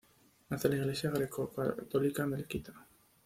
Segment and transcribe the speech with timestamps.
[0.49, 2.73] Nace la Iglesia greco-católica melquita.